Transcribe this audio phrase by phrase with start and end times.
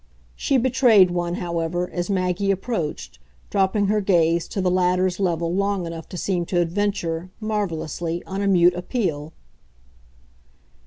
[0.35, 3.19] She betrayed one, however, as Maggie approached,
[3.51, 8.41] dropping her gaze to the latter's level long enough to seem to adventure, marvellously, on
[8.41, 9.31] a mute appeal.